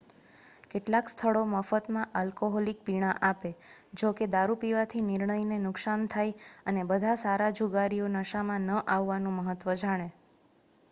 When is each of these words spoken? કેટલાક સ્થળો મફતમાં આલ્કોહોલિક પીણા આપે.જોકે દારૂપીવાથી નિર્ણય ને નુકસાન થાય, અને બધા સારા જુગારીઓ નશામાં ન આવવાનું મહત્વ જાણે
કેટલાક 0.69 1.09
સ્થળો 1.09 1.41
મફતમાં 1.49 2.13
આલ્કોહોલિક 2.13 2.79
પીણા 2.85 3.11
આપે.જોકે 3.27 4.27
દારૂપીવાથી 4.31 5.03
નિર્ણય 5.09 5.35
ને 5.49 5.59
નુકસાન 5.61 6.07
થાય, 6.09 6.33
અને 6.65 6.85
બધા 6.85 7.13
સારા 7.23 7.51
જુગારીઓ 7.59 8.07
નશામાં 8.15 8.65
ન 8.69 8.81
આવવાનું 8.87 9.37
મહત્વ 9.37 9.77
જાણે 9.79 10.09